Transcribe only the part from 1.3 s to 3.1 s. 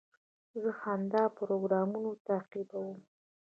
پروګرامونه تعقیبوم.